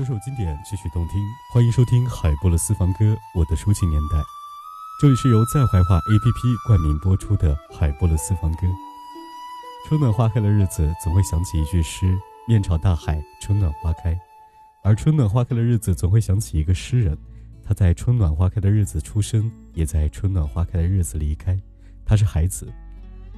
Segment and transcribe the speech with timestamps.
[0.00, 1.20] 说首经典，曲曲动听，
[1.52, 4.16] 欢迎收听海波的私房歌，我的抒情年代。
[4.98, 8.60] 这里是由在怀化 APP 冠名播出的海波的私房歌。
[9.86, 14.18] 春暖花开的日子，总会想起一句诗：面朝大海，春暖花开。
[14.82, 17.14] 而春暖花开的日子，总会想起一个诗人，
[17.62, 21.60] 他在春暖花开的日子出生，也在春暖花开的日子离开。
[22.06, 22.72] 他是孩子，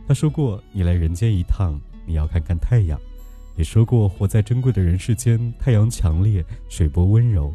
[0.07, 2.97] 他说过：“你来人间一趟，你要看看太阳。”
[3.57, 7.53] 也说过：“活在珍贵的人世间，太阳强烈，水波温柔。”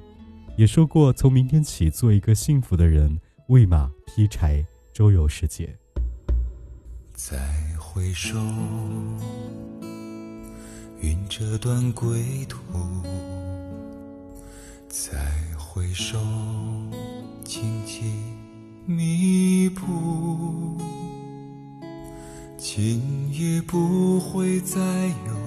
[0.57, 5.75] 也说过：“从明天起，做一个幸福的人，喂马劈柴，周游世界。”
[7.13, 7.37] 再
[7.79, 8.37] 回首，
[11.01, 12.57] 云遮断归途；
[14.87, 15.17] 再
[15.57, 16.17] 回首，
[17.43, 18.03] 荆棘
[18.85, 20.77] 密布。
[22.55, 25.46] 今夜不会再有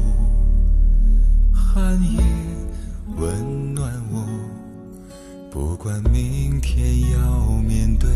[1.95, 2.23] 夜
[3.17, 4.25] 温暖我。
[5.49, 8.09] 不管明天要面对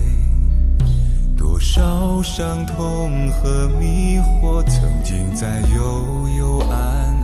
[1.38, 6.78] 多少伤痛和迷惑，曾经在幽幽暗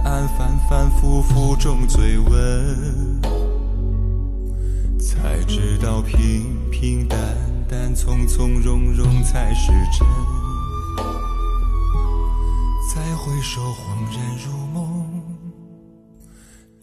[0.04, 3.22] 暗、反反复复中追问，
[5.00, 7.18] 才知道平平淡
[7.70, 10.06] 淡、从从容容才是真。
[12.94, 14.91] 再回首，恍然如梦；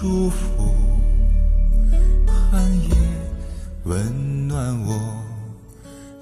[0.00, 0.74] 祝福，
[2.50, 2.96] 寒夜
[3.84, 4.98] 温暖我。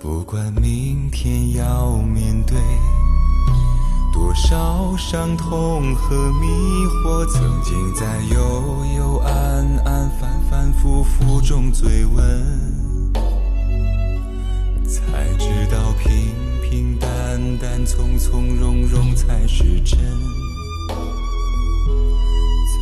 [0.00, 2.58] 不管明天要面对
[4.12, 6.48] 多少伤痛和迷
[6.88, 9.32] 惑，曾经在幽幽暗
[9.84, 12.24] 暗、反反复复中追问，
[14.88, 16.34] 才知道平
[16.68, 17.08] 平淡
[17.58, 20.00] 淡、从从容容才是真。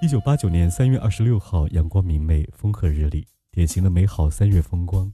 [0.00, 5.10] 一九八九年三月二十六号，阳光明媚，风和日丽，典型的美好三月风光。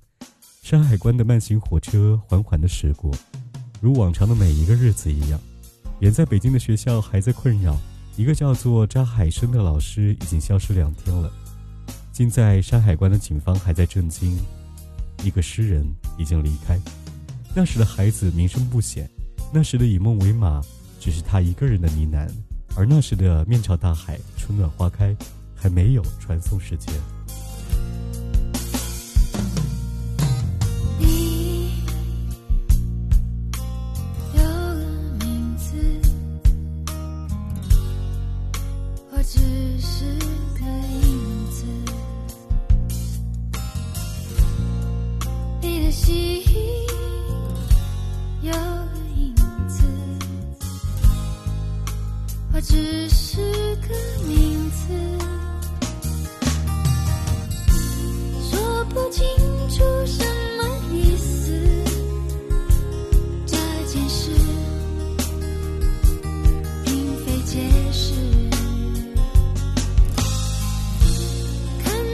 [0.62, 3.11] 山海关的慢行火车缓缓地驶过，
[3.81, 5.41] 如往常的每一个日子一样。
[6.00, 7.76] 远在北京的学校还在困扰，
[8.17, 11.33] 一个叫做扎海生的老师已经消失两天了。
[12.12, 14.39] 近在山海关的警方还在震惊，
[15.25, 15.87] 一个诗人
[16.19, 16.79] 已经离开。
[17.55, 19.09] 那时的孩子名声不显，
[19.53, 20.61] 那时的以梦为马，
[21.01, 22.29] 只是他一个人的呢喃。
[22.77, 25.17] 而那时的面朝大海，春暖花开，
[25.57, 26.95] 还没有传送时间。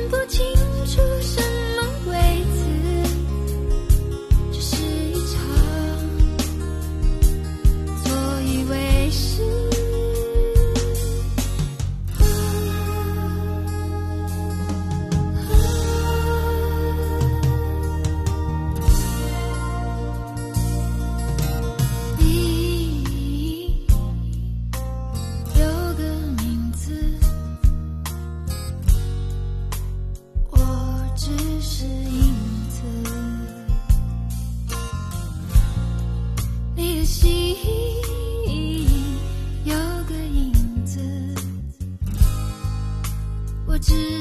[0.08, 0.56] 不轻。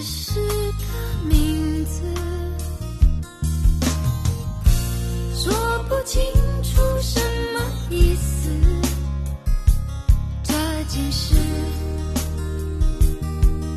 [0.05, 0.83] 是个
[1.27, 2.03] 名字，
[5.33, 5.51] 说
[5.89, 6.21] 不清
[6.61, 7.19] 楚什
[7.53, 7.59] 么
[7.89, 8.51] 意思。
[10.43, 10.53] 这
[10.87, 11.33] 件事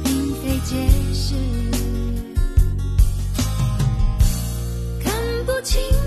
[0.04, 0.76] 并非解
[1.14, 1.34] 释，
[5.02, 5.10] 看
[5.46, 5.97] 不清。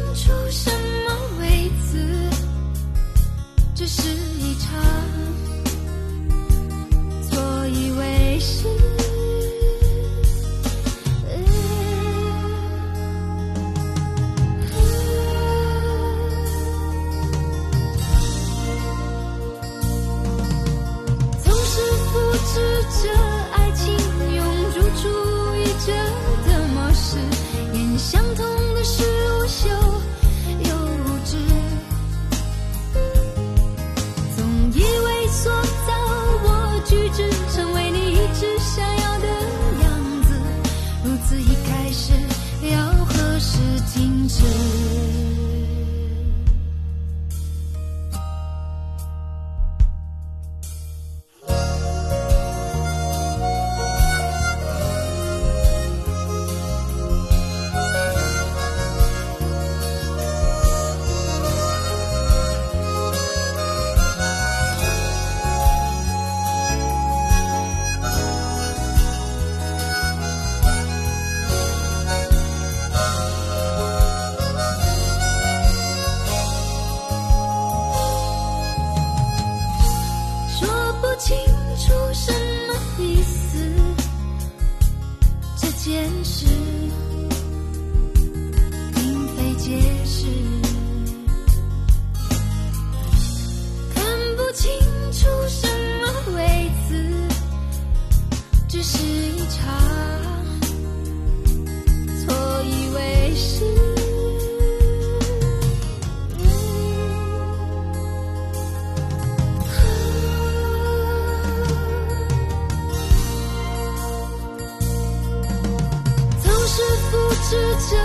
[116.73, 117.18] 是复
[117.49, 117.49] 制
[117.90, 117.97] 着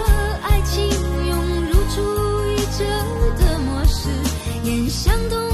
[0.43, 0.89] 爱情，
[1.29, 2.03] 用如出
[2.51, 2.85] 一辙
[3.39, 4.09] 的模式，
[4.65, 5.46] 演相同。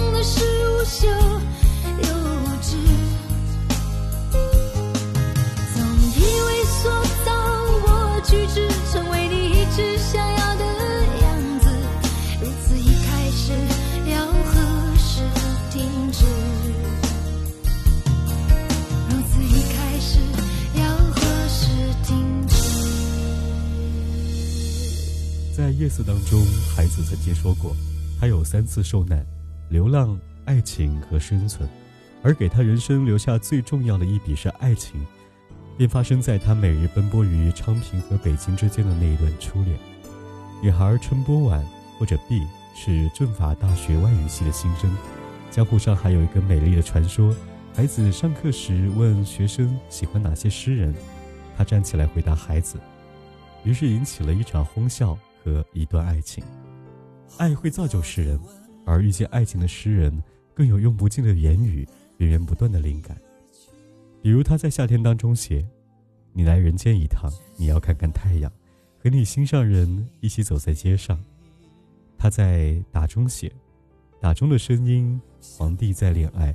[25.82, 26.40] 夜色当中，
[26.76, 27.74] 孩子曾经说过，
[28.20, 29.26] 他有三次受难：
[29.68, 31.68] 流浪、爱情和生存。
[32.22, 35.04] 而给他人生留下最重要的一笔是爱情，
[35.76, 39.76] 便发生在他每日奔波于昌平和北京之间的那一段初恋。
[40.62, 41.60] 女孩陈波婉
[41.98, 42.40] 或者 B
[42.76, 44.88] 是政法大学外语系的新生。
[45.50, 47.34] 江湖上还有一个美丽的传说：
[47.74, 50.94] 孩子上课时问学生喜欢哪些诗人，
[51.58, 52.78] 他站起来回答孩子，
[53.64, 56.44] 于是引起了一场哄笑和一段爱情。
[57.38, 58.38] 爱会造就诗人，
[58.84, 60.22] 而遇见爱情的诗人
[60.54, 61.88] 更有用不尽的言语。
[62.18, 63.20] 源源不断的灵感，
[64.22, 65.66] 比如他在夏天当中写
[66.32, 68.52] ：“你来人间一趟，你要看看太阳，
[69.02, 71.18] 和你心上人一起走在街上。”
[72.16, 73.50] 他在打中写
[74.20, 76.54] ：“打中的声音，皇帝在恋爱，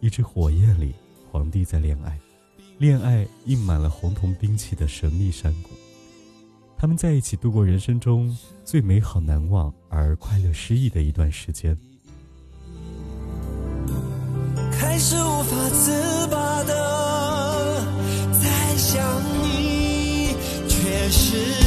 [0.00, 0.92] 一只火焰里，
[1.30, 2.20] 皇帝在恋爱，
[2.76, 5.70] 恋爱印满了红铜兵器的神秘山谷。”
[6.78, 11.76] 他们在一起度过人生中最美好、难忘而快乐失意的一段时间。
[14.72, 17.84] 开始无法自拔的
[18.32, 19.02] 在想
[19.42, 20.34] 你，
[20.68, 21.65] 却是。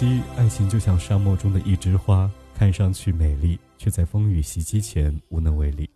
[0.00, 5.90] 惜，爱情就像沙漠中的一枝花，看上去美丽，却在风雨袭击前无能为力。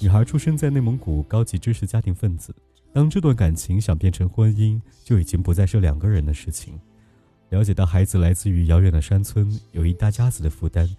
[0.00, 2.52] 女孩出生在内蒙古高级知识家庭分子，
[2.92, 6.76] 当这段感情想变成婚姻，就已经不再是两个人的事情。
[7.50, 10.90] 了解到孩子来自于遥远的山村，有一大家子的负担，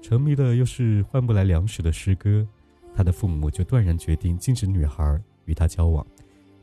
[0.00, 2.48] 沉迷了又是换不来粮食的诗歌，
[2.96, 6.06] 他的父母就断然决定禁止女孩与他交往。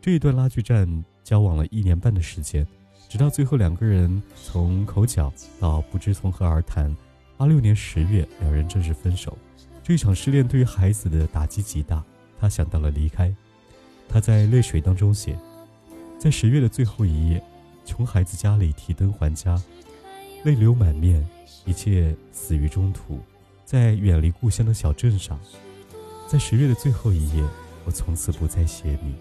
[0.01, 2.65] 这一段拉锯战交往了一年半的时间。
[3.11, 6.95] 直到最后，两个人从口角到不知从何而谈。
[7.35, 9.37] 八六年十月，两人正式分手。
[9.83, 12.01] 这一场失恋对于孩子的打击极大，
[12.39, 13.35] 他想到了离开。
[14.07, 15.37] 他在泪水当中写：
[16.17, 17.43] 在十月的最后一夜，
[17.83, 19.61] 穷孩子家里提灯还家，
[20.45, 21.21] 泪流满面，
[21.65, 23.19] 一切死于中途。
[23.65, 25.37] 在远离故乡的小镇上，
[26.29, 27.43] 在十月的最后一夜，
[27.83, 29.13] 我从此不再写你。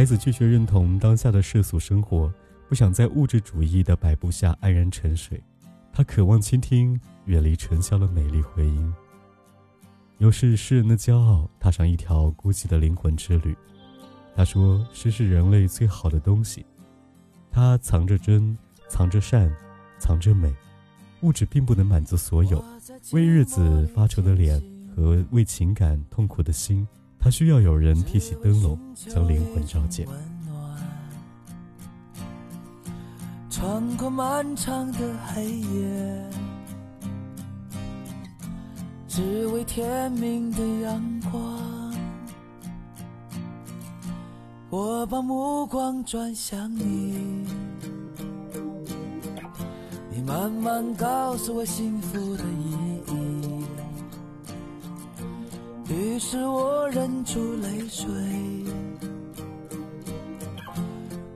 [0.00, 2.32] 孩子拒绝认同当下的世俗生活，
[2.70, 5.38] 不想在物质主义的摆布下安然沉睡。
[5.92, 8.94] 他渴望倾听远离尘嚣的美丽回音。
[10.16, 13.54] 有是诗人的骄傲，踏上一条孤寂的灵魂之旅。
[14.34, 16.64] 他说：“诗是人类最好的东西，
[17.50, 18.56] 它藏着真，
[18.88, 19.54] 藏着善，
[19.98, 20.50] 藏着美。
[21.20, 22.64] 物质并不能满足所有，
[23.12, 24.62] 为日子发愁的脸
[24.96, 26.88] 和为情感痛苦的心。”
[27.20, 30.08] 他需要有人提起灯笼，将灵魂照见。
[33.50, 36.24] 穿过漫长的黑夜，
[39.06, 41.94] 只为天明的阳光。
[44.70, 47.44] 我把目光转向你，
[50.10, 52.69] 你慢慢告诉我幸福的意
[56.00, 58.08] 于是我忍住泪水，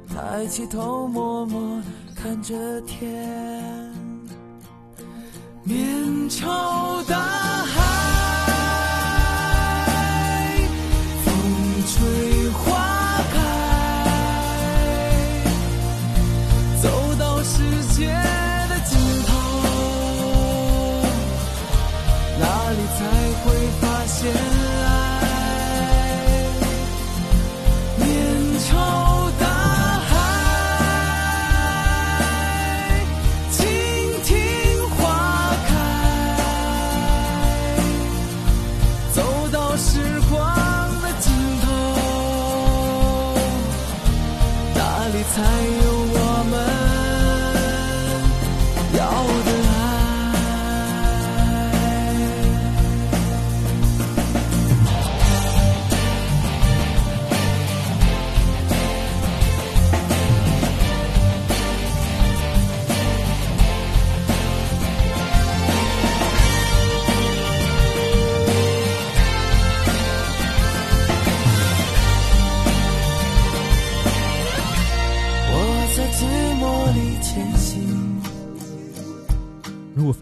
[0.08, 1.82] 抬起头默默
[2.16, 3.92] 看着天，
[5.64, 7.93] 面朝大海。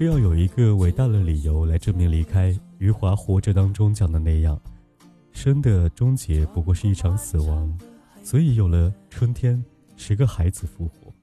[0.02, 4.60] 非要有一个伟大的理由来证明离开，余华活着当中讲的那样，
[5.30, 7.72] 生的终结不过是一场死亡，
[8.20, 9.64] 所以有了春天，
[9.96, 11.14] 十个孩子复活。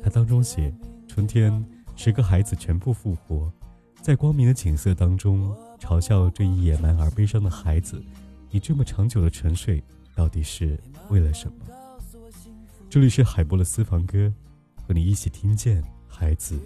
[0.00, 0.72] 他当中写，
[1.08, 1.52] 春天
[1.96, 3.52] 十个孩子全部复活，
[4.00, 8.00] 在光明的景色当中嘲笑这一野蛮而悲伤的孩子，
[8.48, 9.82] 你这么长久的沉睡，
[10.14, 11.54] 到底是为了什么？
[12.88, 14.32] 这里是海波的私房歌，
[14.86, 16.56] 和你一起听见孩子。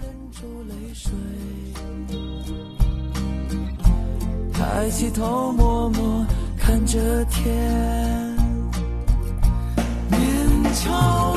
[0.00, 1.10] 忍住泪水，
[4.52, 6.26] 抬起头默默
[6.58, 8.36] 看着天，
[10.10, 11.34] 面朝